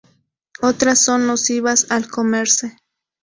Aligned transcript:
Otras 0.63 1.05
son 1.05 1.27
nocivas 1.27 1.91
al 1.91 2.07
comerse. 2.07 2.75